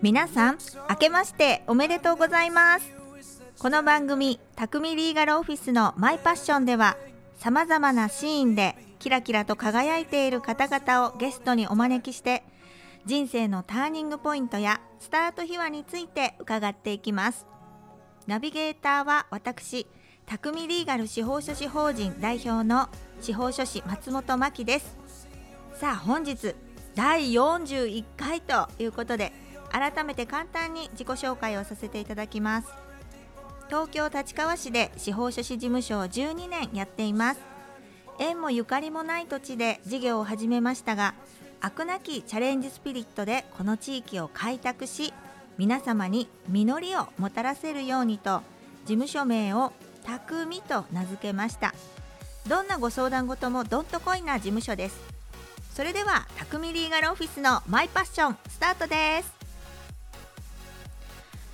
[0.00, 2.90] 皆さん明けましておめでとうございます。
[3.58, 6.96] この番組「匠リーガルオフィスのマイパッション」では
[7.38, 12.42] さまざまなシーンでキラキラと輝いている方々をゲストにお招きして
[13.04, 17.46] 人生のターニングポイントやスタート秘話について伺っていきます。
[18.26, 19.86] ナビゲーターは私
[20.24, 22.88] 匠リーガル司法書士法人代表の
[23.20, 24.96] 司法書士松本真希です。
[25.74, 26.54] さあ本日
[27.00, 29.32] 第41回ということで
[29.70, 32.68] 改めて簡単に自己紹介をさせていただきます。
[33.68, 37.40] 東京立川市で司法書士事務所を12年やっています。
[38.18, 41.14] 縁もゆかりもない土地で事業を始めましたが
[41.62, 45.14] 飽くなきチャレンジスピリットでこの地域を開拓し
[45.56, 48.42] 皆様に実りをもたらせるようにと
[48.84, 49.72] 事務所名を
[50.04, 51.74] 「匠」と名付けました。
[52.46, 55.09] どんなご相談事もどんとこいな事務所です。
[55.80, 59.32] それでは匠リーガルオフィスのマイパッションスタートです。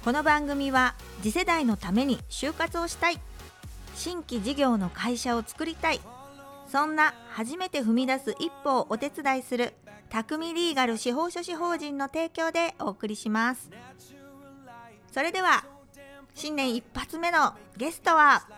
[0.04, 3.20] この番組は次世代のために就活をしたい。
[3.94, 6.00] 新規事業の会社を作りたい。
[6.66, 9.74] そんな初めて踏み出す一歩をお手伝いする
[10.10, 13.70] 匠リーガル司法書士法人の提供でお送りします。
[15.12, 15.64] それでは
[16.34, 18.48] 新年一発目のゲストは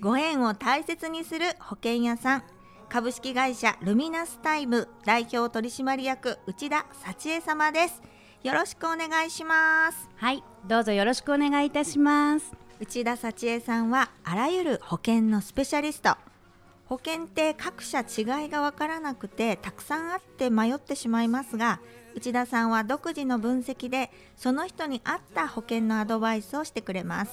[0.00, 2.42] ご縁を大切にする保険屋さん
[2.94, 8.00] 株式会社ルミナスタイム代表取締役内田幸恵様です。
[8.44, 10.08] よろしくお願いします。
[10.14, 12.52] はい、どうぞよろしくお願いいたします。
[12.78, 16.16] 内田幸恵さんはあらゆる保険のスペシャリスト。
[16.86, 18.04] 保険って各社違
[18.46, 21.80] いが分からなくてたくさんあって迷ってしまいますが
[22.14, 27.32] 内田さんは独自の分析でその人に合った保険のアドバイスをしてくれます。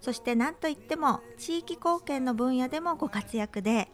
[0.00, 3.88] そして何といっても地域貢献の分野でもご活躍で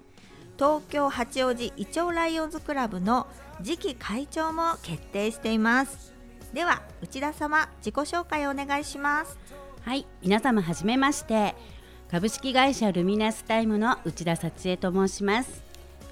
[0.59, 3.27] 東京八王子イチョウライオンズクラブの
[3.63, 6.13] 次期会長も決定しています
[6.53, 9.39] では内田様自己紹介をお願いします
[9.89, 11.55] はい、皆様はじめまして。
[12.11, 15.63] 株式会社 Luminous Time の内田幸恵と申します。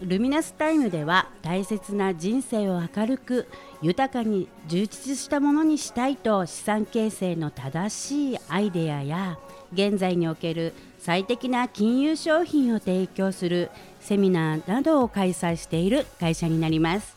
[0.01, 3.49] Luminous Time では大切な人生を明るく
[3.83, 9.39] 豊かに充実したものにしたいと資産形成の正しいアイデアや
[9.73, 13.71] 現在における最適な金融商品を提供する
[14.07, 17.17] セミナーなどを開催している会社になります。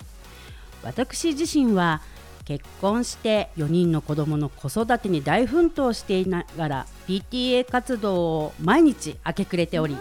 [0.82, 2.02] 私自身は
[2.46, 9.96] 結婚して4人の子供の子育てに大奮闘していながら PTA 活動を毎日明け暮れており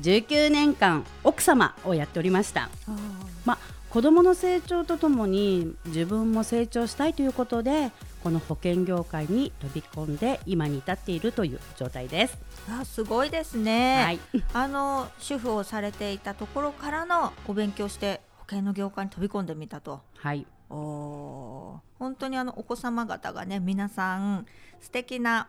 [0.00, 2.68] 19年間奥様をやっておりました、
[3.44, 3.58] まあ、
[3.90, 7.92] 子供の成長とともに自分も成長したいということで
[8.22, 12.38] この保険業界に飛び込んで今に至っているという状態です。
[12.68, 14.20] あすごいですね、はい、
[14.52, 20.00] あの主婦をされていたところからのお勉強して保険の業界に飛び込んでみたと。
[20.16, 21.78] はい、おー。
[21.98, 24.46] 本当にあのお子様方がね皆さん
[24.80, 25.48] 素敵な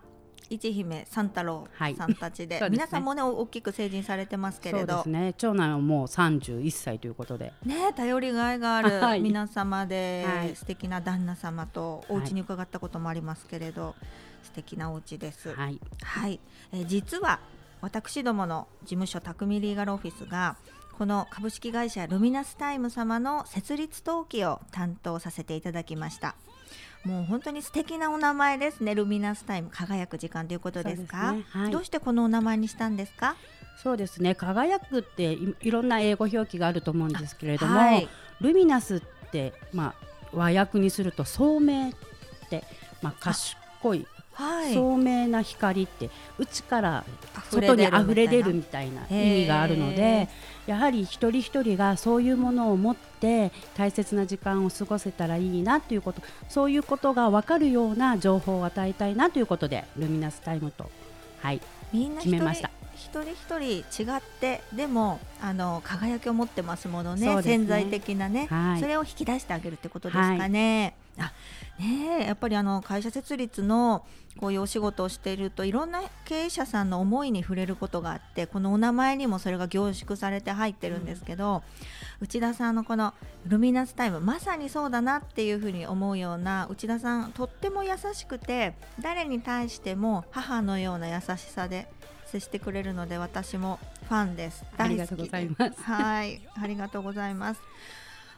[0.49, 1.95] 一姫三太郎はい。
[1.95, 2.69] さんたちで,、ですね。
[2.71, 4.93] 皆さんもね大きく成人されてますけれど。
[4.93, 5.33] そうですね。
[5.37, 7.53] 長男はもう31歳ということで。
[7.65, 9.21] ね頼りがいがある はい。
[9.21, 10.55] 皆様で、はい。
[10.55, 13.95] 素敵な旦那様とお家に伺ったこともありますけれど、
[14.43, 15.53] 素敵なお家です。
[15.53, 15.79] はい。
[16.03, 16.39] はい、
[16.73, 17.39] えー実は
[17.81, 20.55] 私どもの事務所匠リーガルオフィスが
[20.97, 26.35] この株式会社 Luminous Time 様の設立登記を担当させていただきました
[27.03, 28.93] もう本当に素敵なお名前ですね。
[28.93, 31.31] Luminous Time 輝く時間ということですか？
[31.31, 31.43] ね。
[31.49, 31.71] はい。
[31.71, 33.35] どうしてこのお名前にしたんですか？
[33.81, 34.35] そうですね。
[34.35, 38.07] 輝くっていいろんな英語表記があると思うんですけれども、はい。
[38.39, 39.01] luminous っ
[39.31, 41.93] て、まあ、和訳にすると聡明っ
[42.49, 42.63] て、
[43.01, 44.05] まあ、賢い
[44.41, 44.73] はい。
[44.73, 47.05] 聡明な光って内から
[47.49, 48.01] 外に出るみたいな。
[48.01, 50.29] 溢れ出るみたいな意味があるのへで
[50.67, 60.89] やはり一人一人がそういうものを持って大切な時間を過ごせたらいいなということそういうことが分かるような情報を与えたいなということでルミナスタイムと、
[61.41, 61.61] はい、
[61.91, 62.71] みんな一人決めました。
[62.95, 67.35] 一人一人違ってでもあの輝きを持ってますものね。
[67.35, 67.41] ね。
[67.41, 68.79] 潜在的なね、はい。
[68.79, 70.93] それを引き出してあげるってことですかね。
[71.17, 71.33] あ
[71.79, 74.05] ねえやっぱりあの会社設立の
[74.39, 81.63] こういうお仕事をしているといろんな経営者さんの思いに触れることがあってこのお名前にもそれが凝縮されて入ってるんですけど、
[82.21, 83.13] 内田さんのこの
[83.45, 91.87] ルミナスタイムまさにそうだなっていうふうに思うような内田さんとっても優しくて誰に対しても母のような優しさで
[92.25, 94.63] 接してくれるので私もファンです。
[94.77, 95.81] ありがとうございます。
[95.81, 97.61] はいありがとうございます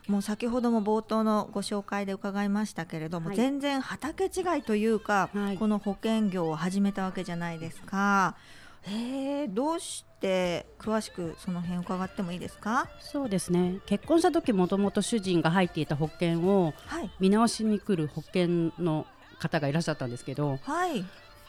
[0.07, 3.37] もう先ほども冒頭のご紹介で伺いましたけれども、はい。
[3.37, 5.57] 全然畑違いというか、はい。
[5.57, 8.35] この保険業を始めたわけじゃないですか。
[8.85, 12.89] えー、どうしって詳しくその辺伺ってもいいですか？
[12.99, 13.79] そうですね。
[13.85, 17.09] 結婚した時もともと主人が入っていた保険をはい。
[17.21, 19.05] 見直しに来る保険の
[19.39, 21.05] 方がいらっしゃったんですけどはい。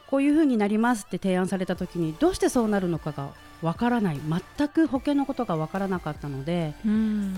[0.06, 3.30] こういうふうになりますって提案された時にどうしてそうなるのかが
[3.62, 4.20] わからない。
[4.56, 7.34] 全く保険のことがわからなかったのでうん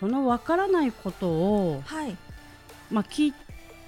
[0.00, 2.16] そのわからないことを、はい。
[2.90, 3.34] まあ、聞い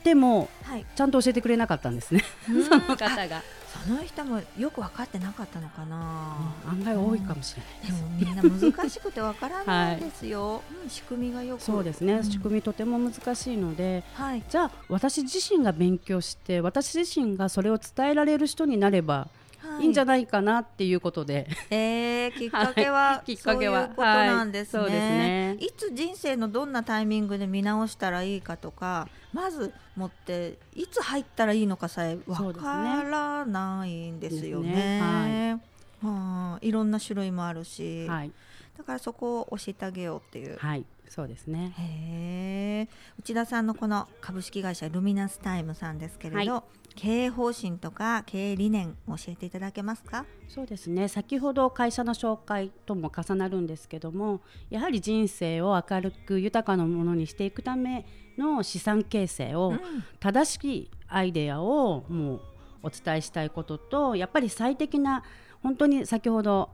[0.02, 0.86] てもはい。
[0.94, 2.24] ちゃんと教えてくれなかったんですね。
[2.46, 3.42] その 方が。
[3.70, 11.62] その人もよく分かってなかったのかな、案外多いかもしれないでもみんな難しくて分からないんですよ、うん仕組みがよく。
[11.62, 12.24] そうですね、ん。
[12.24, 14.42] 仕組みとても難しいのではい。
[14.48, 19.28] じゃあ私自身が勉強して私自身がそれを伝えられる人になれば
[19.80, 19.84] い。
[19.84, 23.36] いんじゃない、かなっていうことで、えー、 きっかけは、はい。
[23.36, 24.90] きっかけはそういうことなんですね,、はい。
[24.90, 25.56] そうですね。
[25.60, 34.68] いつ人生のどんなタイミングで見直したらいいかとかまず持っていつ入ったらいいのかさえわからないんですよね。
[34.68, 35.60] ですね。
[36.02, 38.32] はあいろんな種類もあるし、はい、
[38.78, 41.74] だからそこを教えてあげようっていう、はい、そうですね。
[41.76, 50.26] へえ内田さんのこの株式会社ルミナスタイムさんですけれど、経営方針とか経営理念教えていただけますか？
[50.48, 51.08] そうですね。
[51.08, 58.04] 先ほど会社の紹介とも重なるんですけども、やはり人生を明るく豊かなものにしていくため
[58.36, 59.74] の資産形成を、
[60.18, 62.40] 正しいアイデアをもう
[62.82, 65.22] お伝えしたいことと、やっぱり最適な
[65.62, 66.70] 本当に先ほど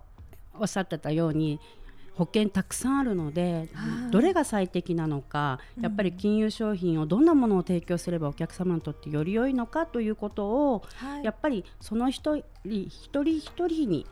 [0.59, 1.61] おっしゃってたように。
[2.17, 4.11] 保険たくさんあるので、はい。
[4.11, 11.25] どれが最適なのか、やっぱり金融商品をどんなものを提供すればお客様にとってより良いのかということをはい。
[11.25, 14.07] やっぱりその一人一人一人に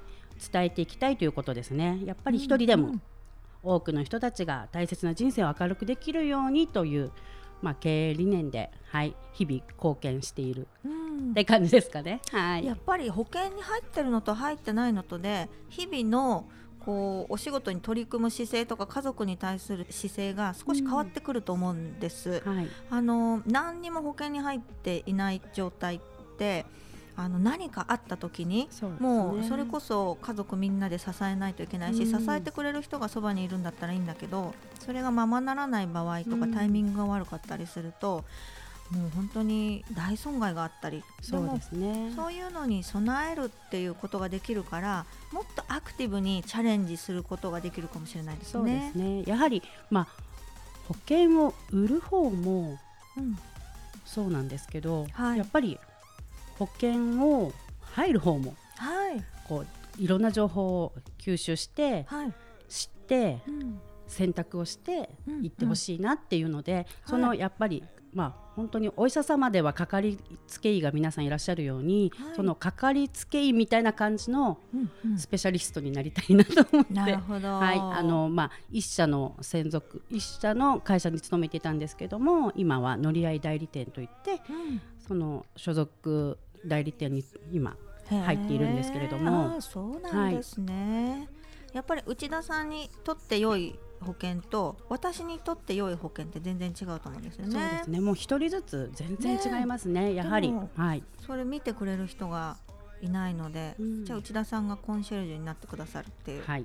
[0.53, 2.01] 伝えていきたいということですね。
[2.05, 2.93] やっぱり一人でも
[3.63, 7.11] 多くの人たちが大切な人生を明るくできるようにという、
[7.63, 11.31] まあ、経営理念で、はい、日々貢献しているうん。
[11.31, 12.21] って感じですかね。
[12.31, 16.47] はい、やっぱり保険に入ってるのと入ってないのとで日々の
[16.85, 22.43] こうお仕事に取り組む姿勢とか家族に対する姿勢が少し変わってくると思うんです。
[22.45, 26.01] はい、あの何にも保険に入っていない状態っ
[26.37, 26.67] て
[27.17, 32.25] あの何かあった時にもうそれこそ家族みんなで支えないといけないし、うん。
[32.25, 36.55] 支えてくれる人がそばにいるんだったらいいんだけどそれがままならない場合とか、うん。
[36.55, 38.25] タイミングが悪かったりすると
[38.91, 42.13] もう本当に大損害があったりそうもですね。
[42.15, 48.99] そういうのに備えるっていうことができるからもっとアクティブにチャレンジすることができるかもしれないですそうでねす。
[48.99, 49.23] ね。
[49.27, 50.07] やはりまあ
[50.87, 52.79] 保険を売る方も
[53.17, 53.37] うん。
[54.05, 55.39] そうなんですけど、はい。
[55.39, 55.79] やっぱり
[56.59, 59.25] 保険を入る方もはい。
[59.49, 59.67] こう
[60.03, 62.33] いろんな情報を吸収してはい、
[62.69, 63.81] 知ってうん。
[64.07, 65.45] 選択をしてうん。
[65.45, 67.83] いってほしいなっていうので、そのやっぱり
[68.15, 72.37] まあ本当にお医者様ではかかりつけ医が皆さんいらっしゃるように、はい。
[72.37, 75.19] そのかかりつけ医みたいな感じのうんうん。
[75.19, 77.49] スペシャリストになりたいなと思って、なるほど。
[77.49, 84.81] はい、あのまあ一社の専属一社の会社に勤めていたんですけども今は乗り合い代理店といってうん。
[85.07, 87.77] その所属代理店に今
[88.09, 89.61] 入っているんですけれども。
[89.61, 91.29] そうなんですね、
[91.73, 97.53] やっぱり内田さんにとって良い保険と私にとって良い保険って全然違うと思うんですよね。
[97.53, 98.01] そうですね。
[98.01, 100.15] もう一人ずつ全然違いますね。
[100.15, 100.53] やはり。
[100.77, 101.03] はい。
[101.27, 102.57] それ見てくれる人が
[103.01, 104.05] いないので、うん。
[104.05, 106.65] じゃあ内田さんがコンシェルジュになってくださるっていうはい。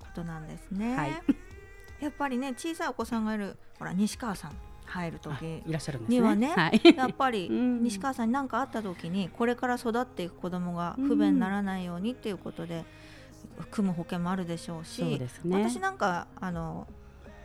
[0.00, 0.96] ことなんですね。
[0.96, 1.12] はい。
[2.00, 4.52] やっぱりね小さいお子さんがいるほら西川さん
[4.84, 6.16] 入るあ時いらっしゃるんですね。
[6.18, 7.82] にはねはい、やっぱり うん。
[7.82, 12.84] 西川さんに何かあった時にこれから育っていく子供が不便にならないようにっていうことで
[13.70, 15.28] 組む保険もあるでしょうしね。
[15.64, 16.86] 私なんかあの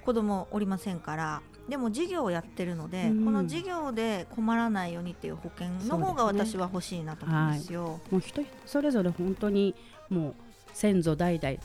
[0.06, 3.26] 子供おりませんからでも事業をやってるので、うん。
[3.26, 8.00] この事業で困らないようにっていう保険の方が私は欲しいなと思うんですよ。
[8.10, 9.76] もう人それぞれ本当に
[10.10, 10.36] もう
[10.74, 11.58] 先祖代々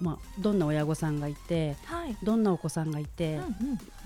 [0.00, 3.48] まあどんな親御さんがいてはい、どんなお子さんがいて、うんうん。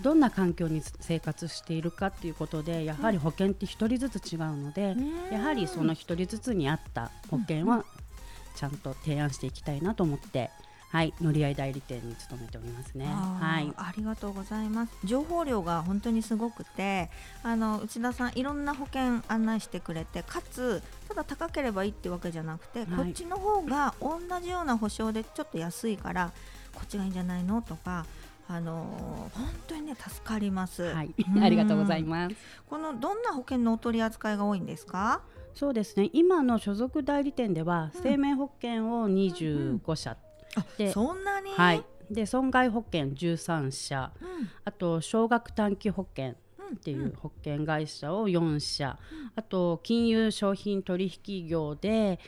[0.03, 4.97] どんな環境に生活しているかっていうことでやはり保険って一人ずつ違うので、
[5.31, 7.85] やはりその一人ずつに合った保険は
[8.55, 10.51] ちゃんと提案していきたいなと思って、
[10.91, 13.07] はい、乗り合い代理店に勤めておりますね。
[13.07, 14.93] はい、ありがとうございます。
[15.03, 17.11] 情報量が本当にすごくて
[17.43, 22.87] あの内田さんいろんな保険案内してくれてかつただ高ければいいってわけじゃなくて、い。
[22.87, 26.33] こっちの方が同じような保証でちょっと安いから
[26.75, 28.07] こっちがいいんじゃないのとか
[28.47, 31.13] あのー本当にね助かります、はい。
[31.35, 31.43] う、ん。
[31.43, 32.37] ありがとうございます。
[32.69, 35.23] このどんな保険のお取り扱いが多いんですか？
[35.55, 36.11] そうですね。
[36.13, 38.03] 今の所属代理店ではうん。
[38.03, 40.17] 生命保険を25社、
[40.77, 44.51] でそんなに、はい、で損害保険13社、うん。
[44.65, 46.77] あと少額短期保険うん。
[46.77, 48.99] っていう保険会社を4社、
[49.37, 52.19] あと金融商品取引業で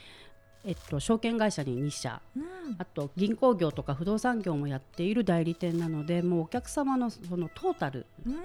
[0.63, 2.21] えっと、証券会社に2社。
[2.35, 2.43] うん。
[2.77, 8.35] あと銀行業とか不動産業もやっている代理店なのでもうお客様のそのトータルうん。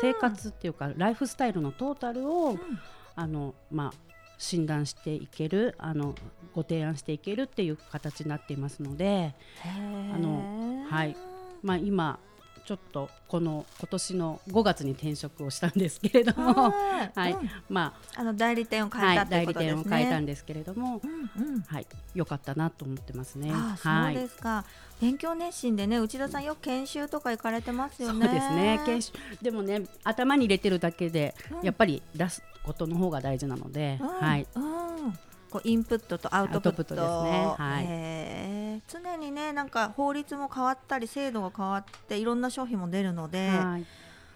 [0.00, 2.58] 生活っていうかライフスタイルのトータルを、
[3.14, 4.10] あのまあ、
[4.40, 6.14] 診断していけるあの
[6.54, 9.34] ご提案していけるっていう形になっていますので、
[10.14, 11.16] あのはい。
[11.62, 12.18] まあ、今
[12.70, 17.32] ちょっとこの今年の5月に転職をしたんですけれども、はい はい。
[17.32, 17.50] うん。
[17.68, 19.90] まあの代理店をあ、変えたはい、代理っていうことですね。
[19.90, 21.60] 店を変えたんですけれども、うんうん。
[21.62, 22.36] はい、良か。
[22.36, 23.50] ったなと思ってますね。
[23.52, 24.64] ああそうはいですか、
[25.00, 28.00] 勉強熱心でね内田さんよく研修とか行かれてます。
[28.04, 28.28] よそうね。
[28.28, 28.80] ですね。
[28.86, 29.12] 研修
[29.42, 31.66] でもね頭に入れてるだけで、うん。
[31.66, 34.06] やっぱり出すことの方が大事なので、うん。
[34.06, 35.18] はい、うん、
[35.50, 37.54] こうインプットとアウトプットですね。
[37.58, 37.84] はい。
[37.88, 38.92] へー。
[38.92, 43.86] 常にねなんか法律も変わったり制度が変わっていろんな商品も出るので、はい、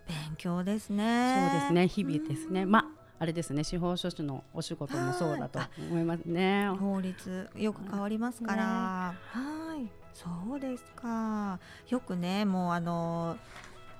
[0.06, 1.50] 勉強ですね。
[1.50, 1.88] そうですね。
[1.88, 2.66] 日々ですね。
[2.66, 3.64] まああれですね。
[3.64, 6.68] 司法書士のお仕事もそうだと思いますね。
[6.78, 9.88] 法律よく変わりますから、はい。
[10.12, 11.58] そうですか。
[11.88, 13.36] よくねもうあの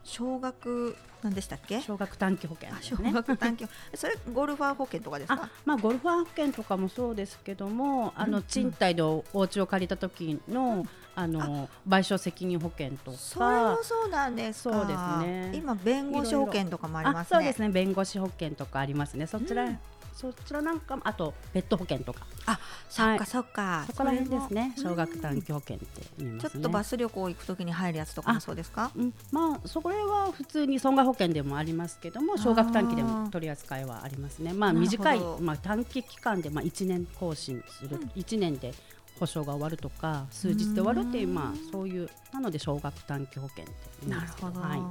[0.05, 1.81] 少額なんでしたっけ？
[1.81, 3.13] 小学短期保険あ少ですね。
[3.13, 3.67] 額短期。
[3.97, 5.45] それゴルファー保険とかですか？
[5.45, 8.35] あまあ、ゴルファー保険とかもそうですけどもあのうん。
[8.37, 14.75] うん賃貸でお家を借りた時の,、あの賠償責任保険とそれもかそうなんですか。
[14.75, 15.53] そうですね。
[15.55, 17.39] 今弁護士保険とかもありますね。
[17.39, 17.69] そうですね。
[17.71, 19.27] 弁護士保険とかありますね。
[19.27, 19.79] そちら、うん
[20.15, 22.27] そちらなんかもあとペット保険とか。
[22.47, 24.75] あそっかそっか、そこら辺ですね。
[24.77, 25.87] 小学短期保険って
[26.19, 26.51] 言いますね。
[26.51, 28.91] ちょっとバス旅行行くときに入るやつとかもあそうですか？
[28.95, 34.53] うん、まあそこは普通に損害保険でもありますけども小学短期でも取り扱いはありますね。
[34.53, 38.03] まあ短い、まあ、短期期間でまあ1年更新する、うん。
[38.15, 38.73] 1年で
[39.19, 43.73] 保証が終わるとか数日で終わるっていううんまあそういうなので小学短期保険って
[44.07, 44.61] 言うんなるほど、ですけど。
[44.69, 44.83] はいい、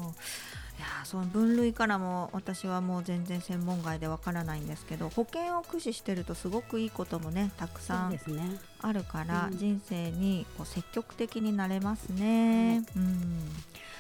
[0.83, 9.57] やーその分類からも私はもう全然専門外でわからないんですけど保険を駆使してるとすごくいいこともねたくそさうんあるから、うん。
[9.57, 12.83] 人生にこう積極的になれますね。
[12.97, 13.49] うん、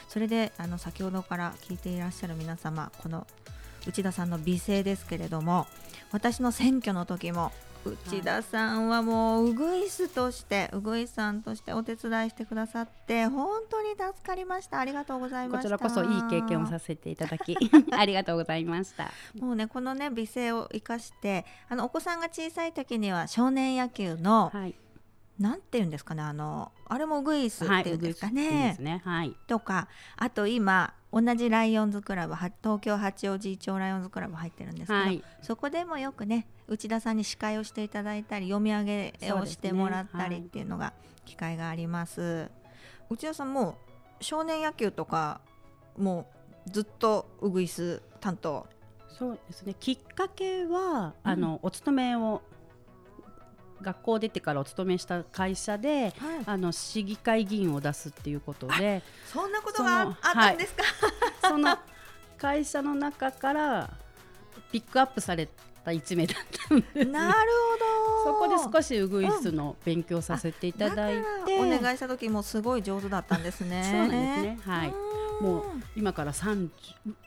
[0.09, 3.25] それであの先ほどから聞いていらっしゃる皆様この
[3.87, 5.67] 内田さんの美声ですけれども
[6.11, 7.51] 私の選挙の時も
[7.85, 14.79] 内田さんはもうウグイスとしてウグイスさんとしてお手伝いしてくださって本当に助かりました。
[14.79, 15.77] ありがとうございました。
[15.77, 17.57] こちらこそいい経験をさせていただき
[17.91, 19.11] ありがとうございました。
[19.39, 24.75] もうねこのね美声を生かしてあのお子さんが小さい時には少年野球の、はい
[25.39, 29.01] なんて言うんですかねあのあれもウグイスっはいていうんですかね,、ですね。
[29.03, 29.35] はい。
[29.47, 35.23] とかあと今同じライオンズクラブは東京八王子一丁ライオンズクラブ入ってるんですけど、はい。
[35.41, 40.93] そこでもよくね内田さんに司会をしていただいたり読み上げをしてもらったりっていうのが
[41.25, 42.49] 機会があります。
[43.09, 43.77] 内田さんも
[44.19, 45.41] う少年野球とか
[45.97, 46.27] も
[46.67, 48.67] うずっとウグイス担当？
[49.09, 49.75] そうですね。
[49.79, 52.41] きっかけは、あのお勤めを
[53.83, 56.13] 学校出てからお勤めした会社で
[56.45, 60.83] あの市議会議員を出すっていうことでそんなことそがあったんですか、
[61.41, 61.77] その
[62.37, 63.89] 会社の中から
[64.71, 65.47] ピックアップされ
[65.85, 66.37] た一名だっ
[66.67, 67.33] たんです、なる
[68.25, 68.55] そほど。
[68.55, 73.83] こで少しウグイスの勉強させていただいて、お願いした時もすごい上手だったんですね。
[73.83, 74.59] そうなんですね。
[74.65, 74.93] はい。
[75.41, 75.45] うん。
[75.45, 75.63] もう
[75.95, 76.69] 今から30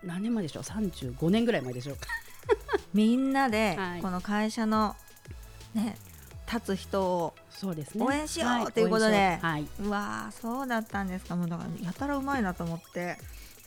[0.05, 2.07] 何年前でしょう？35年ぐらい前でしょうか。
[2.95, 4.01] みんなではい。
[4.01, 4.97] この会社の
[5.75, 5.97] ね
[6.53, 7.35] 立つ人を
[7.97, 9.39] 応援しようはということで。
[9.41, 9.67] はい。
[9.81, 11.37] うわーそうだったんですか。
[11.37, 13.19] もうだからやたらうまいなと思って。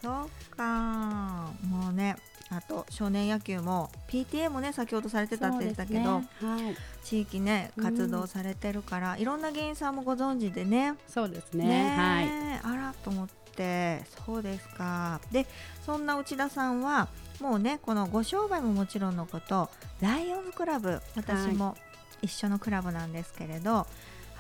[0.02, 2.16] そっかもうね
[2.50, 6.28] あと少年野球も PTA もね先ほどされてたって言ってたけど、ね。
[6.42, 6.76] はい。
[7.04, 10.96] 地域ね活動されてるから、いろんな議員さんもご存知でね。
[11.08, 11.96] そうですね。
[11.96, 12.26] はい。
[12.26, 15.20] えあらと思ってそうですか。
[15.32, 15.46] で
[15.86, 17.10] そんな内田さんは
[17.42, 19.70] もうねこのご商売ももちろんのこと
[20.02, 21.78] ライオンズクラブ私も
[22.22, 23.86] 一緒のクラブなんですけれど、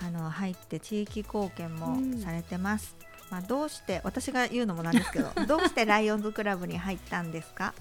[0.02, 2.20] あの入って地域貢献もうん。
[2.22, 2.96] されてます、
[3.30, 7.74] まあ、どうして私が言うのもなんですけど どうしてライオンズクラブに入ったんですか？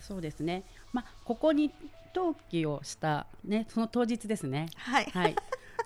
[0.00, 0.62] そうですね。
[0.92, 1.72] まあここに
[2.14, 4.68] 登記をしたねその当日ですね。
[4.76, 5.36] はい、はい。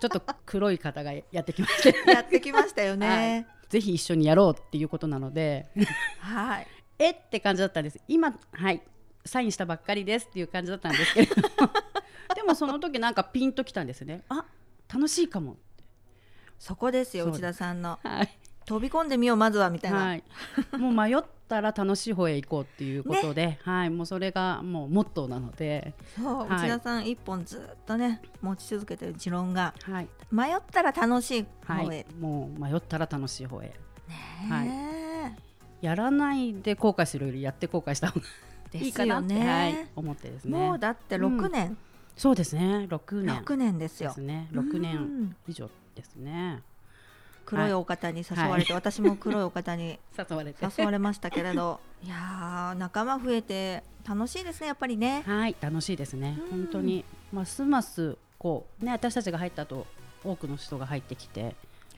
[0.00, 3.46] ちょっと黒い方がやってきまして、 やってきましたよね。
[3.68, 5.68] ぜひ一緒にやろうっていうことなので、
[6.20, 6.66] はい。
[6.98, 8.00] えって感じだったんです。
[8.08, 8.82] 今はい。
[9.24, 11.48] サインしたばっかりですっていう感じだったんですけれども、
[12.34, 14.22] でもその時なんかピンときたんですね。
[14.28, 14.44] あ
[14.92, 15.56] 楽しいかも。
[16.58, 18.38] そこですよ内田さんのはい。
[18.64, 20.24] 飛び込んでみようまずはみたいな、はい。
[20.78, 23.90] もう迷ったら楽しい方へ行こうっていうことで、はい。
[23.90, 30.08] もうそれがもうモットーなので、そう、はい内田さん一本ずっとね持ち続けてる持論がはい。
[30.30, 32.06] 迷ったら楽しい方へ、はい。
[32.20, 33.74] もう迷ったら楽しい方へ。
[34.08, 35.36] ね
[35.80, 38.26] やらないで後悔するよりやって後悔した方が
[38.72, 40.56] えいいかなって、ね、はい、思ってですね。
[40.56, 41.76] もうだって6年、
[42.16, 42.86] そうですね。
[42.88, 43.42] 6年。
[43.42, 44.10] 6年ですよ。
[44.10, 44.48] ですね。
[44.52, 46.62] 6う年ん以上ですね。
[47.44, 50.64] 黒いお方に誘われて、私も黒いお方に 誘われて。
[50.78, 51.80] 誘われましたけれど。
[52.04, 55.22] いやー仲間増えて楽しいですねやっぱりね。
[55.24, 56.38] はい楽しいですね。
[56.38, 56.50] うん。
[56.50, 59.86] 本当にますますこうね私たちが入ったと
[60.24, 61.54] 多くの人が入ってきて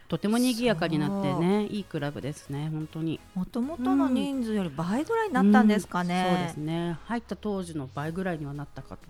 [0.09, 3.21] とても賑やかになってねいいクラブですね本当に。
[3.35, 6.37] もともとの人数より倍ぐらいになったんですかね、うん。
[6.37, 6.99] そうですね。
[7.05, 9.03] 入った当時の倍ぐらいにはなったかと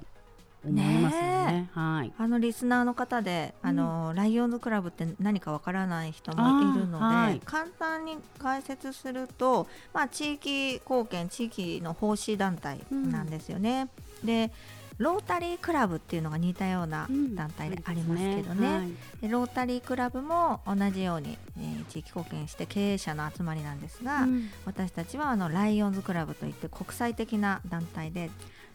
[0.71, 1.71] 思いますよね。
[1.73, 2.12] はい。
[2.16, 7.40] あのリスナーの方で、あのライオンズクラブって何かわからない人もいるので、はい。
[7.44, 13.88] 簡単に解説すると、まあ、地域貢献地域の奉仕団体なんですよね。
[14.23, 14.50] で
[14.97, 17.35] ロータリークラブっていうのが似たようなうん。
[17.35, 18.92] 団体でありますけどね,、はい。
[19.23, 24.50] でロータリークラブも同じように、えー地域貢献して経営者の集まりなんですが、うん。
[24.64, 28.30] 私たちはあのライオンズクラブといって国際的な団体で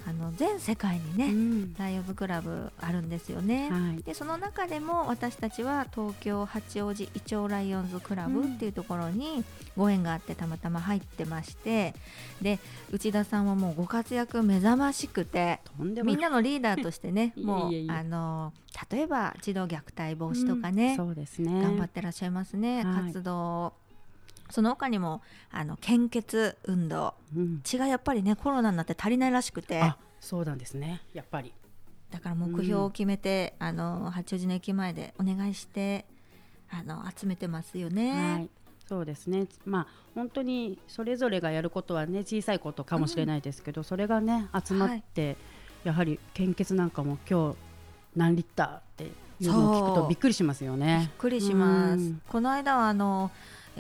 [0.08, 1.74] あの全世界にね、うん。
[1.76, 3.70] ライオンズクラブあるんですよね。
[3.70, 4.04] はい。
[4.04, 9.44] でその中でも私たちは東京八王子イチョウライオンズクラブっていうところに
[9.76, 11.94] ご縁があってたまたま入ってまして。
[12.42, 12.60] で
[12.92, 18.54] 内田さんはもうご活躍目覚ましくてみんなのリーダーとしてねもうあの
[18.92, 21.62] 例えば児童虐待防止とかね、そうですね。
[21.62, 23.06] 頑張ってらっしゃいますね、はい。
[23.08, 23.74] 活動を
[24.50, 27.14] その他にもあの献血運動。
[27.36, 27.62] うん。
[27.64, 29.82] 血がやっぱりねコロナになって足りないらしくて。
[29.82, 31.02] あそうなんですね。
[31.14, 31.54] やっぱり。
[32.12, 36.06] だから目標を決めて、あの八王子の駅前でお願いして
[36.72, 38.34] あの集めてますよね。
[38.34, 38.50] はい、
[38.88, 39.48] そうですね。
[39.64, 45.38] まあ本当にそれぞれがやることはね小さいことかもしれないですけど、それがね集まって、
[45.84, 47.58] やはり献血なんかも今日
[48.16, 51.12] 何リッターっていうのを聞くとびっくりしますよびっね。
[51.18, 52.00] くりします。
[52.00, 52.22] うん。
[52.28, 53.30] この間はあの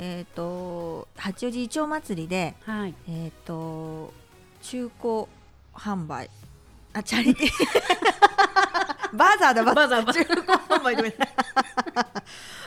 [0.01, 2.95] えっ、と八王子イチョウ祭りではい。
[3.09, 4.13] えっ、と
[4.61, 5.25] 中古
[5.73, 6.29] 販売
[6.93, 7.51] あチャリティー。
[9.17, 10.05] バザーだバザー。
[10.05, 11.35] バザー中古販売でごめんなさい。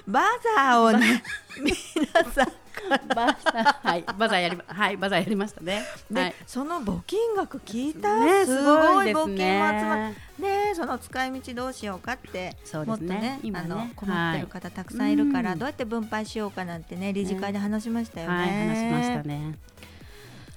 [0.06, 0.20] バ
[0.56, 1.22] ザーをね
[1.96, 2.52] 皆さん
[3.14, 5.82] バザーはいバザーやりまはいバザーやりましたね。
[6.10, 6.34] で、はい。
[6.46, 10.16] その募金額聞いた、ねすごいです募金も集まっね。
[10.38, 13.40] ねその使い道どうしようかってそうですもっとねね。
[13.42, 18.36] 今あのね困ってる方たくさんいるから、はいどうやって分配しようかなんてね理事会で話しましたよね。
[18.36, 19.58] はい話しましたね。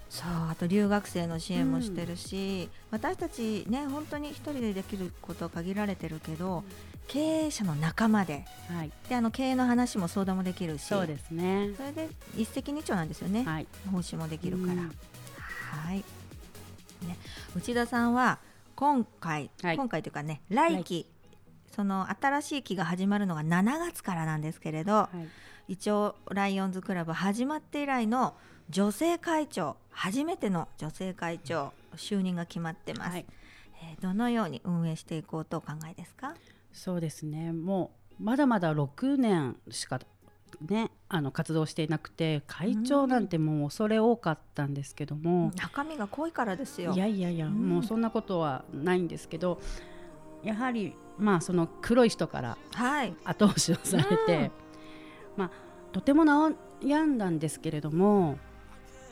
[0.09, 6.63] そうあと留学生の支援もしてるし、私たちね本当に一人でできることは限られてるけど
[7.07, 8.45] 経営者の仲間で。
[8.69, 8.91] はい。
[9.09, 10.83] であの経営の話も相談もできるし。
[10.83, 11.71] そうですね。
[11.77, 13.67] それで一石二鳥なんですよね、はい。
[13.91, 14.73] 奉仕もできるから。
[14.73, 14.79] うん。
[14.79, 15.97] はい、
[17.05, 17.17] ね、
[17.55, 18.39] 内田さんは
[18.75, 19.77] 今回、はい。
[19.77, 21.09] 今回というかね来期
[21.75, 25.27] その新しい期が始まるのが7月からなんですけれどはい。
[25.73, 28.35] 一応ライオンズクラブ始まって以来の
[28.69, 33.25] 女性会長初めての女性会長就任が決まってます、はい。
[33.81, 36.33] えーどのように運営していこうとお考えですか？
[36.75, 37.53] そうですね。
[37.53, 39.99] もうまだまだ6年しか
[40.61, 46.91] ねあの活動していなくて会長なんてもう恐れ多かったんですけども、中身が濃いからですよ。
[46.93, 47.53] いやいやいや、うん。
[47.53, 49.59] もうそんなことはないんですけど
[50.43, 53.15] やはりまあその黒い人からはい。
[53.23, 54.51] 後押しをされて、
[55.37, 55.51] まあ
[55.93, 58.37] とても悩んだんですけれども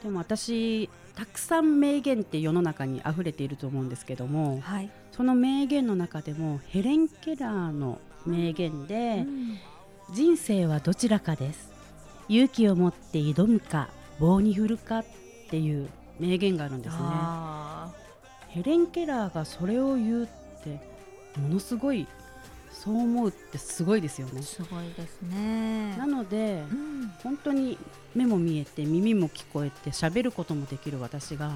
[0.04, 9.58] でも私たくさん名言って世の中に溢れていると思うんですけどもはい、その名言の中でもヘレン・ケラーの名言で、うん。
[10.14, 11.72] 人生はどちらかです。
[12.30, 13.90] 勇気を持って挑むか
[14.20, 15.06] 棒に振るかっ
[15.50, 15.90] ていう
[16.20, 17.00] 名言があるんですね。
[17.02, 17.92] あ
[18.48, 20.28] ヘレン・ケラーがそれを言うっ
[20.64, 20.80] て
[21.40, 22.08] ものすごい
[22.74, 24.42] そう思うってすごいですよね。
[24.42, 25.96] ーすごいですね。
[25.98, 27.12] なのでうん。
[27.24, 27.78] 本当に
[28.16, 31.54] 目も見えて耳も聞こえて喋ることもできる私がは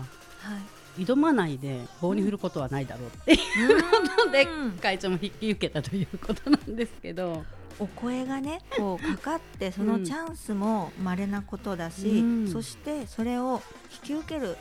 [0.98, 1.04] い。
[1.04, 4.72] 挑まないで棒に振ることはないだろうっていうことでうん。
[4.74, 7.44] 会長も引き受けたということなんですけど。
[7.80, 12.48] お声がねこうかかってそのチャンスも稀なことだし、うん。
[12.52, 13.62] そしてそれを
[14.04, 14.58] 引き受ける、ね、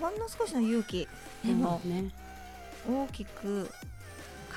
[0.00, 1.08] ほんの少しの勇気
[1.44, 2.12] でもね。
[2.88, 3.70] 大きく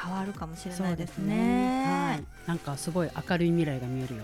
[0.04, 1.86] 変わるかもしれそないうですすね。
[1.86, 4.24] はい、なんかすごい明るい未来が見えるよ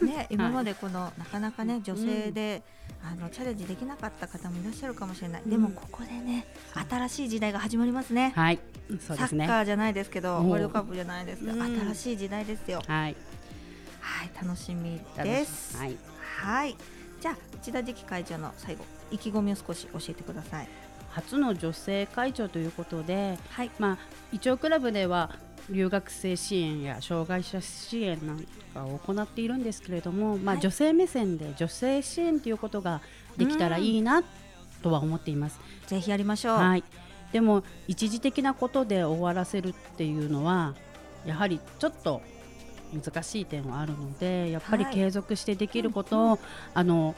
[0.00, 0.14] うな。
[0.14, 2.62] ね今までこのなかなかね女性で、
[3.04, 6.46] あのチャレンジできなかった方もいらっしゃるかもしれない、うんでもここでね
[6.88, 8.32] 新しい時代が始まりますね。
[8.34, 8.58] はい、
[9.06, 9.44] そうサですね。
[9.44, 12.82] ッカーじゃないですけどワールドカップじゃないですけど、うん新しい時代ですよ。
[12.86, 13.16] はい、
[14.00, 15.76] はい楽しみです。
[15.76, 15.96] はい、
[16.42, 16.76] はい。
[17.20, 20.68] じゃあ内田次期会長の最後意気込みを少し教えてください。
[21.10, 23.70] 初の女性会長ということで、はい。
[23.78, 23.98] まあ
[24.32, 25.36] イチョウクラブでは
[25.68, 33.00] 留学生支援や障害者支援なんかを行っているんですけれども、まあはい女性目線で女性支援ということが
[33.36, 34.22] できたらいいな
[34.82, 35.60] とは思っています。
[35.86, 36.56] ぜひやりましょう。
[36.56, 36.84] はい。
[37.32, 40.74] でも一時的なことで終わらせるっていうのは
[41.24, 42.22] やはりちょっと
[42.92, 46.38] 難しい点はあるのでやっぱり継続してできることを、はい、
[46.74, 47.14] あの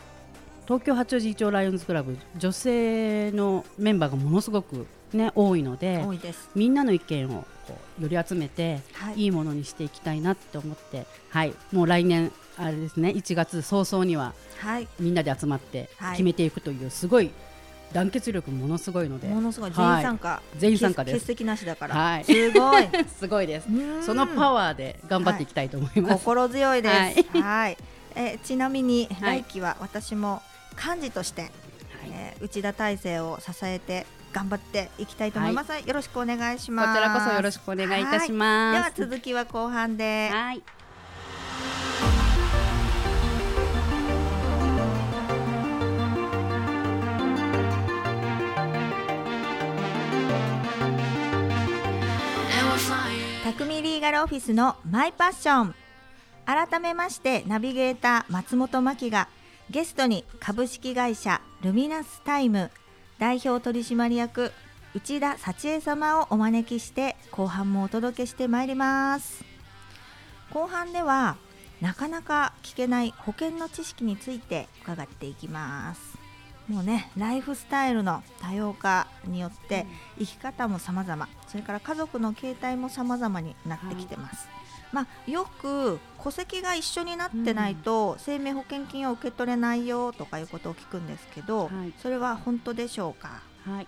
[0.72, 6.02] 東京八王子イチョウライオンズクラブ女性のメンバーがものすごく、ね、多いので
[6.54, 17.30] みんなの意見をこうより集めて、はい、いいものにしていきたいなって思って、はい、もう来年あれですね1月早々には、はい、みんなで集まって決めていくというすごい
[17.92, 19.72] 団結力ものすごいのでものすごい。
[19.72, 21.18] 全員参加、はい、全員参加です。
[21.18, 22.88] 欠席なしだから、はい、すごい。
[23.14, 23.68] すごいです。
[24.06, 27.38] そのパワーで頑張っていきたいと思います、心強いです。
[27.38, 27.76] はい、
[28.16, 30.40] えちなみに来期は私も
[30.72, 31.50] 幹事として、はい、
[32.11, 36.88] えー、内田大生を支えて頑張っていきたいと思います、はい、よろしくお願いします。
[36.88, 40.30] こちらこそよろしくお願いいたします、では続きは後半で。
[40.32, 40.62] はい。
[53.44, 55.74] 匠リーガルオフィスのマイパッション。
[56.44, 59.28] 改めましてナビゲーター松本真希が
[59.72, 62.70] ゲストに株式会社ルミナスタイム
[63.18, 64.52] 代表取締役
[64.94, 69.42] 内田幸恵様をお招きして後半もお届けしてまいります。
[70.50, 71.38] 後半では
[71.80, 76.18] なかなか聞けない保険の知識について伺っていきます。
[76.68, 79.87] もうねライフスタイルの多様化によって
[80.18, 81.28] 生き方も様々。
[81.48, 84.48] それから家族の形態も様々になってきてます、
[84.92, 93.42] まあ、よく戸籍が一緒になってないと生命保険金を受け取れないよとかいうことを聞くんですけど、はい、それは本当でしょうか？
[93.64, 93.87] はい。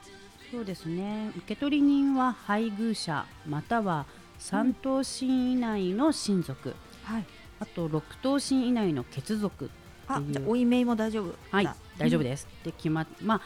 [0.50, 1.30] そうですね。
[1.36, 4.06] 受取人は配偶者または
[4.40, 7.26] 3等身以内の親族、うん、はい、
[7.60, 9.70] あと6等身以内の血族
[10.06, 13.40] あじゃおいめいも大丈夫はい大丈夫です、うん、で決ままあ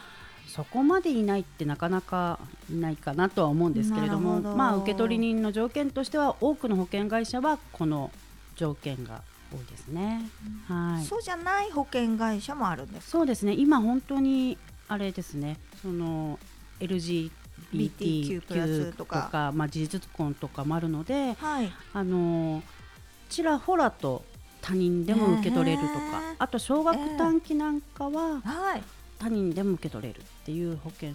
[0.49, 2.39] そこまでいないってなかなか
[2.71, 8.11] いないかなとは思うんですけれどもまあ受取人の条件としては多くの保険会社はこの
[8.55, 10.29] 条件が多いですね、
[10.69, 11.05] うん、はい。
[11.05, 13.53] そうじゃない保険会社もあるんですそうですね。
[13.53, 14.57] 今本当に
[14.87, 15.57] あれですね。
[15.81, 16.39] その
[16.79, 22.63] LGBTQ とかまあ、事実婚とかもあるので、はい、あの
[23.29, 24.23] ちらほらと
[24.61, 25.93] 他人でも受け取れるとか、
[26.37, 28.41] あと少額短期なんかは、
[29.19, 31.11] 他人でも受け取れるっていう保険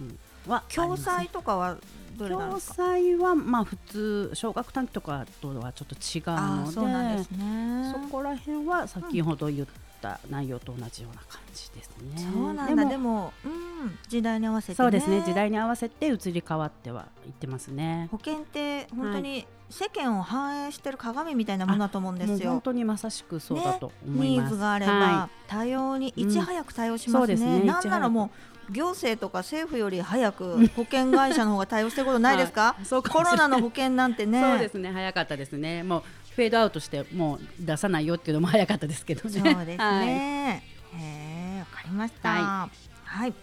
[0.47, 1.77] は共済とかは
[2.17, 9.67] どれ共済はまあ普通少額短期とかとはちょっと違うのでそね、そこら辺は先ほど言っ
[10.05, 12.31] た内容と同じような感じですね。
[12.33, 12.85] そうなんだ。
[12.85, 15.23] でもうん、時代に合わせて、ね、そうですね。
[15.25, 18.07] 時代に合わせて移り変わってはいってますね。
[18.11, 22.51] 保険って本当に世間を反映してる鏡みたいなものだと思うんですよ。
[22.51, 24.19] 本当にまさしくそうだと思います。
[24.19, 27.33] ね、ニーズがあれば、はい、多様にいち早く対応しますね。
[27.33, 27.59] うん、すね。
[27.63, 28.29] なんならも
[28.69, 32.75] う行政とか政府より早く保険会社の方が対応してることないですか？
[32.77, 34.41] はい、コロナの保険なんてね。
[34.41, 34.91] そうですね。
[34.91, 35.83] 早かったですね。
[35.83, 36.03] もう
[36.35, 39.39] フェードアウトしてもう出さないよっていうのも早かったですけどね。
[39.39, 42.71] そうですね、はい、へわかりました、はい、
[43.03, 43.33] はい。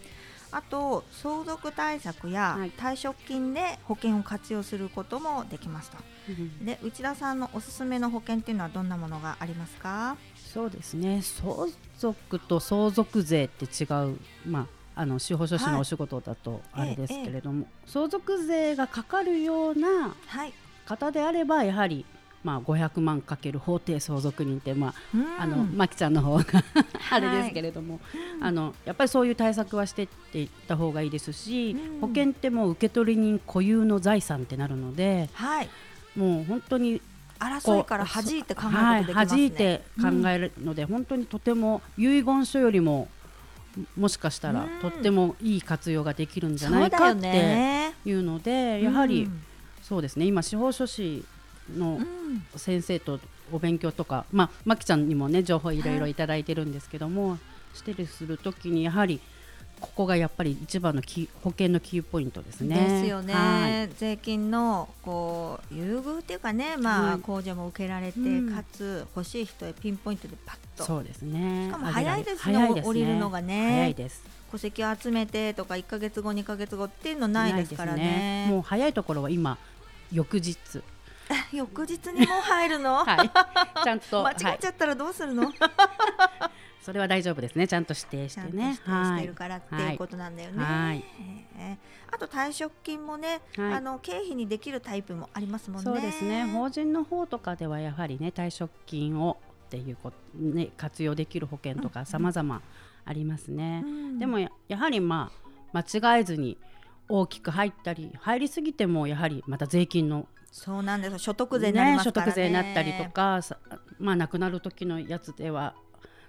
[0.55, 5.96] あと相続対策や退職金で保険を活用することもできますと、
[6.62, 10.18] で内田さんのおすすめの保険っていうのはどんなものがありますか？
[10.37, 11.22] そうですね。
[11.22, 17.66] 相続と相続税って違う、まあ、あの司法書士のお仕事だとあれですけれども、はい。
[17.70, 20.14] ええ、相続税がかかるような
[20.85, 22.05] 方であればやはり
[22.44, 24.94] まあ、500万かける法定相続人って、まあ、
[25.38, 26.44] あのまきちゃんの方が
[27.11, 28.02] あれですけれども、はい、
[28.40, 35.68] あのやっぱりそういう対策はしていっていった方がいいですし、保険ってもう受取人固有の財産ってなるので、はい、
[36.16, 37.00] もう本当に
[37.38, 43.09] 争いから弾いて考える、ね、はい、弾いて考えるので、うん、本当にとても遺言書よりも
[43.96, 49.28] もしかしたらとってもいい活用ができるんじゃないかっていうので、やはり、
[49.83, 51.24] そうですね今司法書士
[51.72, 52.00] の
[52.56, 53.20] 先生と
[53.52, 57.37] お勉強とか、まあ、まきちゃんにもね情報いろいろ頂いてるんですけども、は
[57.74, 59.20] い、してるするときにやはり
[59.82, 62.76] ここがやっぱり一番のキ保険のキーポイントですね。
[62.76, 63.35] ですよね。
[63.35, 70.85] はい、税金のこう優遇っていうかね、まあ、控除も受けられて、うん、かつ欲しい人へピンポイントでパッと。
[70.85, 71.66] そうですね。
[71.68, 72.82] しかも早いですね。
[72.85, 73.70] 降りるのがね。
[73.70, 74.22] 早いです。
[74.52, 78.02] 戸籍を集めてとか1か月後2か月後っていうのないですからね。
[78.02, 79.58] ねもう早いところは今
[80.12, 80.56] 翌日
[81.52, 83.30] 翌日にも入るの、はい、
[83.84, 85.54] ちゃんと 間違っちゃったらどうするの、はい、
[86.80, 87.68] それは大丈夫ですね。
[87.68, 88.70] ちゃんと指定してね。
[88.70, 91.04] 指定してるからっていうことなんだよね、はい、
[91.58, 95.84] えー、あと退職金もね、はい、あの経費にできるタイプもありますもんね。
[95.84, 96.44] そうですね。
[96.46, 102.62] 法人の方とかではやはりね退職金をっていうこと、ね、活用できる保険とか様々
[103.06, 105.32] ありますね、うん、でもやはりま
[105.72, 106.58] あ間違えずに
[107.08, 111.18] 大きく入ったり入りすぎてもやはりまた税金のそうなんです。
[111.18, 112.30] 所得税になりますからね。
[112.30, 113.56] 所得税になったりとかさ
[113.98, 115.74] まあ亡くなる時のやつでは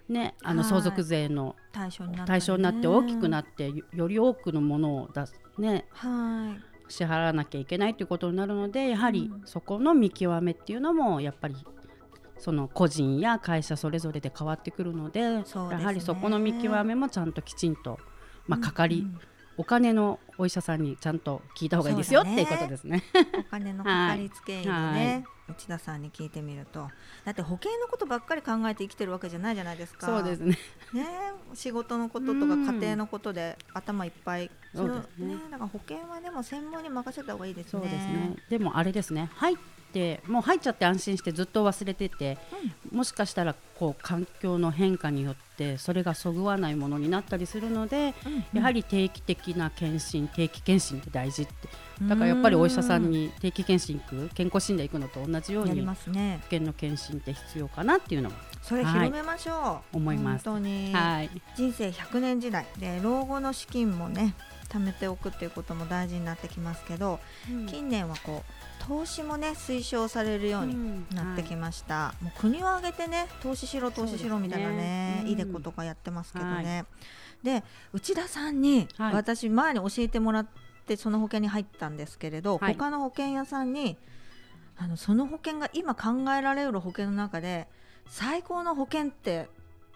[0.08, 0.70] ねあのはい。
[0.70, 6.92] 相続税の対象になって大きくなってよより多くのものを出すねはい。
[6.92, 9.46] 支払わなきゃいけないということになるのでやはりうん。
[9.46, 11.56] そこの見極めっていうのもやっぱり
[12.38, 15.44] その個人や会社それぞれで変わってくるのでね。
[15.54, 18.00] やはりそこの見極めもちゃんときちんと、
[18.48, 19.20] まあ、かかり、うん
[19.58, 22.34] お金のお医者さんにちゃんと聞いた方がいいですよ、ね。
[22.34, 23.04] っていうことですね。
[23.40, 26.90] お金のかかりつけ医ではね、内田さんに聞いてみると。
[27.26, 30.08] だって保険のことばっかり考えて生きてるわけじゃないじゃないですか。
[30.08, 30.58] そうですね。
[30.94, 31.06] ね
[31.54, 34.50] 仕事のこととかうん家庭のことで頭いっぱい。
[34.74, 35.36] そうですね。
[35.52, 37.72] だから保険はでも専門に任せた方がいいですね。
[37.72, 38.36] そうですね。
[38.50, 39.30] でもあれですね。
[39.36, 39.58] 入っ
[39.94, 42.38] てもう入っちゃって安心してずっと忘れてて
[42.92, 48.14] もしかしたらこう環境の変化によってそれがそぐわないものになったりするので、
[48.54, 51.54] やはり定期的な検診定期検診って大事って。
[52.02, 56.40] だからやっぱりお医者さんに定期検診行く健康診断行くのと同じようにね。
[56.44, 60.46] 険の検診って必要かなっていうのは、それ広めましょう、思います。
[60.50, 61.30] 本当に、はい。
[61.56, 62.66] 人生100年時代。
[62.80, 64.36] で老後の資金もね
[64.70, 67.20] 貯めておくっていうことも大事になってきますけど、
[67.68, 68.54] 近年はこう
[68.88, 75.44] 投資もね推奨されるようになってきました、もう国を挙げてね投資しろ投資しろみたいなねそうですね。
[75.44, 76.86] イデコとかやってますけどね、は
[77.44, 79.14] で内田さんに、はい。
[79.14, 80.48] 私前に教えてもらっ
[80.86, 82.74] てその保険に入ったんですけれど、はい。
[82.74, 83.98] 他の保険屋さんに
[84.78, 87.68] あのその保険が今考えられる保険の中で
[88.08, 89.48] 最高の保険って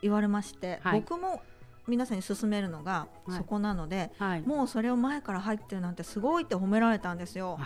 [0.01, 1.01] 言われまして、はい。
[1.01, 1.41] 僕も
[1.87, 4.41] 皆さんに勧めるのがはいそこなので、はい。
[4.41, 7.57] もうそれを前から入ってるなんてすごいって褒められたんですよ。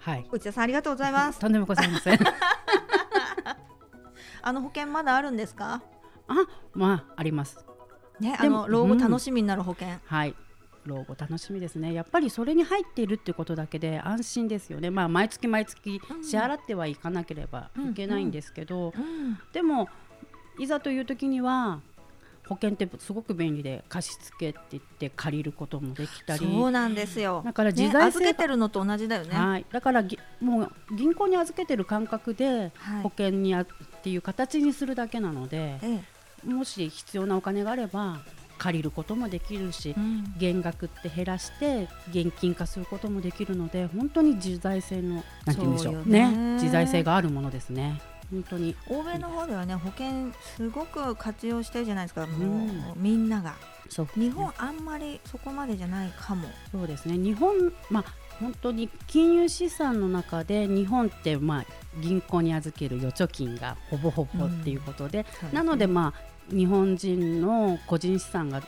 [0.00, 0.26] はい。
[0.32, 1.38] 内田さんありがとうございます。
[1.38, 2.18] とんでもございません。
[4.42, 5.82] あの保険まだあるんですか？
[6.28, 6.34] あ
[6.74, 7.64] まああります。
[8.18, 9.88] ね、あでもの老後楽しみになる保険。
[10.04, 10.34] はい。
[10.86, 11.92] 老後楽しみですね。
[11.92, 14.90] やっぱりそれに入っているってことだけで安心ですよね。
[14.90, 16.24] まあ毎月毎月うん。
[16.24, 19.38] 支払ってはいかなければいけないんですけど、うん。
[19.52, 19.88] でも
[20.58, 21.80] いざという時には
[22.50, 26.44] 保険ってすごく便利で貸付って言って借りることもできたり。
[26.44, 27.42] そうなんですよ。
[27.44, 29.36] だからね自財性が預けてるのと同じだよね。
[29.36, 33.02] はい、だからぎもう銀行に預けてる感覚ではい。
[33.02, 33.66] 保険にあっ
[34.02, 36.00] ていう形にするだけなので、え
[36.44, 38.18] もし必要なお金があれば
[38.58, 40.34] 借りることもできるしえ、うん。
[40.36, 46.02] 減額って減らして現金化することもできるので本当に自在性のなんて言うんでしょう。
[46.04, 46.54] ね。
[46.54, 52.26] 自在性があるものですね本当に欧米の方ではね保険すごく活用してるじゃないですか。
[52.26, 53.54] もう、うんみんなが。
[53.88, 56.48] そう日本あんまりそこまでじゃないかも。
[56.70, 58.04] そうですね日本まあ
[58.40, 61.64] 本当に金融資産の中で日本ってまあ
[62.00, 68.62] 銀行に預ける預貯金がほぼほぼっていうことで、なのでまあ日本人の個人資産が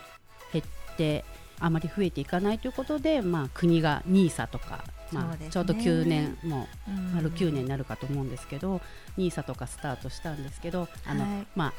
[0.52, 1.24] 減って
[1.58, 8.80] あまり増えていかないということで、まあ、国が NISA とか、まあ、ちょうど9年もううん丸9年になるかと思うんですけど、
[9.16, 11.46] NISA とかスタートしたんですけどあの、はい。
[11.54, 11.72] まあ、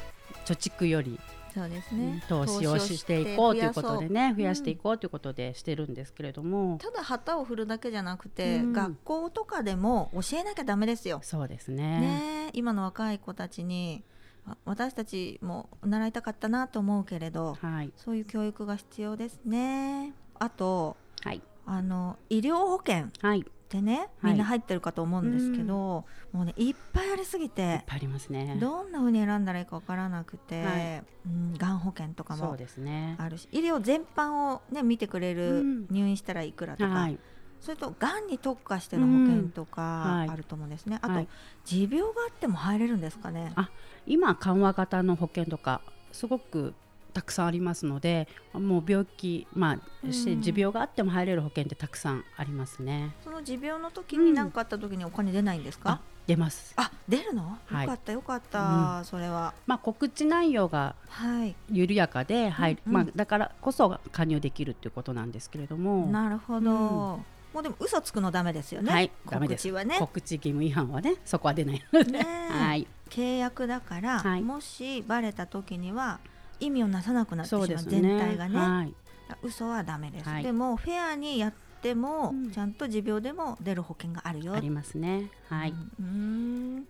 [0.46, 1.18] 貯蓄より
[1.54, 2.22] そうですね。
[2.28, 8.72] 投資をしていこうということでね増やしていここうということでしてるんですけれども、ただ旗を振るだけじゃなくて、うん。
[8.72, 11.20] 学校とかでも教えなきゃダメですよ。
[11.22, 12.00] そうですね。
[12.00, 14.02] ねえ今の若い子たちに
[14.46, 17.92] あ私たちも習いたかったなと思うけれどはい。
[17.96, 20.12] そういう教育が必要ですね。
[20.40, 23.38] あとはいあの医療保険はい。
[23.38, 28.56] いっってねみんな入ってるかと思うんですけど、もうねいっぱいありすぎてぱいありますね。
[28.60, 31.02] どんな風に選んだらいいかわからなくて、はい。
[31.26, 35.86] うん、がん保険とかもあるし医療全般を、ね、見てくれる、うん。
[35.90, 37.18] 入院したらいくらとか、はい。
[37.60, 39.66] それとがんに特化しての保険とうん。
[39.66, 40.28] かはい。
[40.28, 41.28] あると思うんですね、あと、はい。
[41.64, 43.52] 持病があっても入れるんですかね？
[43.56, 43.70] あ
[44.06, 45.80] 今緩和型の保険とか
[46.12, 46.74] すごく
[47.14, 50.42] たくさんありますのでもう病気まあしてうん。
[50.42, 53.14] 持病があっても入れる保険ってたくさんありますね。
[53.22, 55.90] その持病の時に何かあった時にお金出ないんですか？
[55.90, 56.74] あ、出ます。
[56.76, 57.86] あ出るの、はい。
[57.86, 59.54] よかったよかった、それは。
[59.66, 61.54] まあ告知内容がはい。
[61.70, 63.04] 緩やかで入る、うんうん。
[63.04, 66.06] まあだからこそ加入できるっていうことなんですけれども。
[66.08, 66.76] なるほど、うん。
[66.76, 67.24] も
[67.60, 69.96] うでも嘘つくのダメですよね、はい告知はね。
[70.00, 72.52] 告知義務違反はねそこは出ないので、ねえ。
[72.52, 72.86] はい。
[73.10, 74.42] 契約だから、はい。
[74.42, 76.18] もしバレた時には
[76.60, 78.94] 意味をなさなくなってしまうそうです全ね体がね、はい。
[79.42, 80.42] 嘘はダメです、はい。
[80.42, 82.50] でもフェアにやっても、うん。
[82.50, 84.54] ちゃんと持病でも出る保険があるよ。
[84.54, 85.30] ありますね。
[85.48, 86.86] はい、うん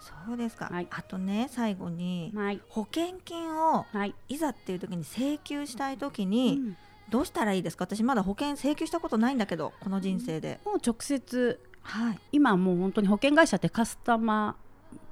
[0.00, 0.86] そうですか、はい。
[0.90, 2.60] あとね最後にはい。
[2.68, 6.76] 保険金をはい、いざっていう時に請求したい時うにん。
[7.10, 7.84] どうしたらいいですか？
[7.84, 12.18] 私まだ保険請求したことないんだけどこの人生で、もう直接はい。
[12.32, 14.63] 今もう本当に保険会社ってカスタマー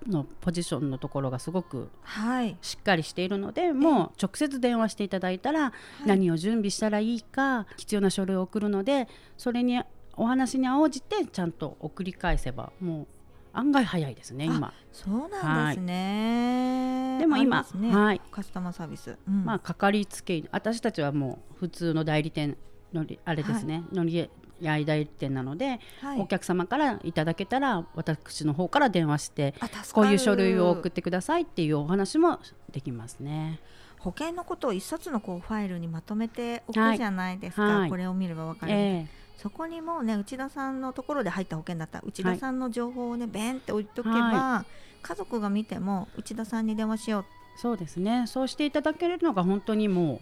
[0.07, 2.57] のポジションのところがすごくはい。
[2.61, 5.73] しっかりしているので、もう直接電話していただいたら、
[6.07, 9.81] 何を準備したらいいか必要な書類を送るのでそれに
[10.16, 13.07] お話に応じてちゃんと送り返せばもう
[13.55, 14.73] 案外早いですね今。
[14.92, 17.95] そうなんですね、でも今ね。
[17.95, 18.21] はい。
[18.31, 19.45] カスタマーサービス、うん。
[19.45, 22.57] まあかかりつけ医私たちはもう普通の代理店
[22.92, 24.29] のりあれですね、乗り
[24.68, 26.20] 合い代理店なので、はい。
[26.20, 29.55] お客様からいただけたら私の方から電話して
[29.92, 32.38] こういう書類を送ってくださいっていうお話も
[32.70, 33.61] できますね。
[33.98, 37.90] 保険のことを一冊のこうファイルにまとめておくはいじゃないですか、はい。
[37.90, 44.64] これを見ればわかる、えそこにもうね内田さんのところで入った保険だったら内田さんの情報をね、ベンって置いとけば、は
[45.03, 47.25] 家族が見ても内田さんに電話しよう。
[47.29, 48.27] えそうですね。
[48.27, 50.20] そうしていただけるのが本当にもう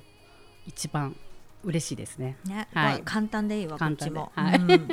[0.66, 1.16] 一番
[1.64, 2.36] 嬉しいですね。
[2.44, 2.94] ね、はい。
[2.94, 4.32] まあ簡単でいいわこっちも。
[4.34, 4.58] はい。
[4.58, 4.68] うん。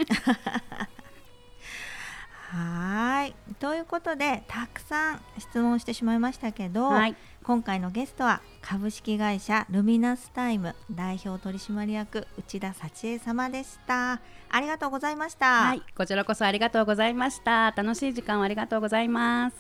[2.50, 3.36] はーい。
[3.60, 14.22] ということでたくさん質問してしまいましたけど、はい、今回のゲストは株式会社ルミナスタイム代表取締役内田幸恵様でした。
[14.50, 17.72] ありがとうございました、はい、こちらこそありがとうございました。
[17.72, 19.56] 楽しい時間をありがとうございます。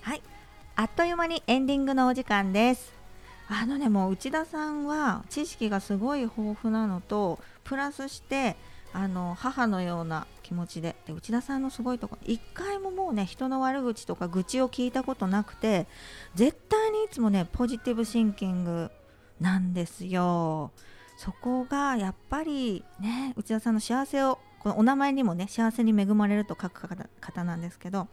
[0.00, 0.22] はい、
[0.76, 3.03] あっという間にエンディングのお時間です。
[3.48, 8.56] あのねもう内田さんは知識がすごい豊富なのとプラスして
[8.92, 15.86] あの母のような気持ちでで内田さんのすごいところ一回ももうね人の悪口とか愚痴を聞いたことなくて
[16.34, 18.90] 絶対にいつもねポジティブシンキング
[19.40, 20.70] なんですよ。
[21.16, 26.88] そこがやっぱりね内田さんの幸せをこのお名前にもね幸せに恵まれると書く
[27.20, 28.08] 方なんですけど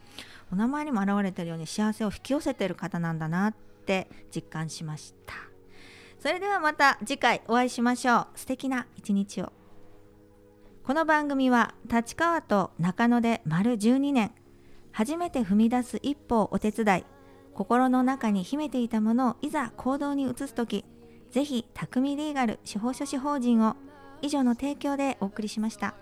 [0.52, 5.34] お名前にも表れているように幸せを引き寄せてる方なんだなっって実感しました。
[6.20, 8.28] それではまた次回お会いしましょう。
[8.36, 9.52] 素敵な一日を。
[10.84, 14.32] この番組は立川と中野で丸12年。
[14.92, 17.06] 初めて踏み出す一歩をお手伝い。
[17.54, 20.86] 心の中に秘めていたものをいざ行動に移す時。
[21.32, 23.76] ぜひ匠リーガル司法書士法人を
[24.22, 25.96] 以上の提供でお送りしました。